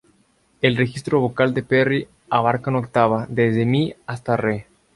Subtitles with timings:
[0.63, 4.65] El registro vocal de Perry abarca una octava, desde "mi" hasta "re".